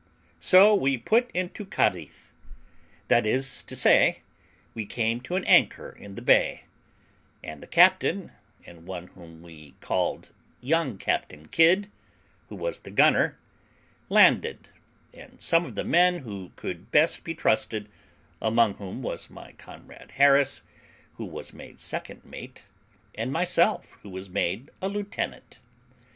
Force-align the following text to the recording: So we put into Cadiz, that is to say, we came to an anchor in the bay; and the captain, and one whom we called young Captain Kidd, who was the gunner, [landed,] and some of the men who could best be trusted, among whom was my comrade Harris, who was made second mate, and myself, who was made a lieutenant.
So 0.39 0.73
we 0.73 0.97
put 0.97 1.29
into 1.29 1.63
Cadiz, 1.63 2.31
that 3.07 3.27
is 3.27 3.61
to 3.61 3.75
say, 3.75 4.23
we 4.73 4.83
came 4.83 5.21
to 5.21 5.35
an 5.35 5.45
anchor 5.45 5.91
in 5.91 6.15
the 6.15 6.23
bay; 6.23 6.63
and 7.43 7.61
the 7.61 7.67
captain, 7.67 8.31
and 8.65 8.87
one 8.87 9.09
whom 9.09 9.43
we 9.43 9.75
called 9.79 10.31
young 10.59 10.97
Captain 10.97 11.47
Kidd, 11.49 11.87
who 12.49 12.55
was 12.55 12.79
the 12.79 12.89
gunner, 12.89 13.37
[landed,] 14.09 14.69
and 15.13 15.39
some 15.39 15.65
of 15.67 15.75
the 15.75 15.83
men 15.85 16.17
who 16.25 16.51
could 16.55 16.89
best 16.91 17.23
be 17.23 17.35
trusted, 17.35 17.87
among 18.41 18.73
whom 18.77 19.03
was 19.03 19.29
my 19.29 19.51
comrade 19.51 20.13
Harris, 20.15 20.63
who 21.17 21.25
was 21.25 21.53
made 21.53 21.79
second 21.79 22.25
mate, 22.25 22.63
and 23.13 23.31
myself, 23.31 23.91
who 24.01 24.09
was 24.09 24.31
made 24.31 24.71
a 24.81 24.87
lieutenant. 24.89 25.59